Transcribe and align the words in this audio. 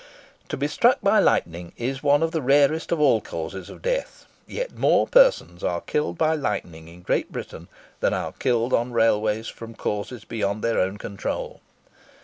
To 0.49 0.57
be 0.57 0.67
struck 0.67 0.99
by 1.01 1.19
lightning 1.19 1.73
is 1.77 2.01
one 2.01 2.23
of 2.23 2.31
the 2.31 2.41
rarest 2.41 2.91
of 2.91 2.99
all 2.99 3.21
causes 3.21 3.69
of 3.69 3.83
death; 3.83 4.25
yet 4.47 4.75
more 4.75 5.05
persons 5.05 5.63
are 5.63 5.81
killed 5.81 6.17
by 6.17 6.33
lightning 6.33 6.87
in 6.87 7.03
Great 7.03 7.31
Britain 7.31 7.67
than 7.99 8.11
are 8.11 8.31
killed 8.39 8.73
on 8.73 8.93
railways 8.93 9.47
from 9.47 9.75
causes 9.75 10.25
beyond 10.25 10.63
their 10.63 10.79
own 10.79 10.97
control. 10.97 11.61